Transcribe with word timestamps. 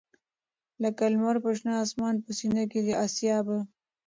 لکه 0.83 1.03
لــــمــر 1.13 1.35
پر 1.43 1.53
شــــنه 1.59 1.73
آســــمـــان 1.83 2.15
په 2.25 2.29
ســــینـه 2.37 2.63
کـــي 2.71 2.81
د 2.85 2.89
آســــــــــیا 3.05 3.37
به 3.47 3.57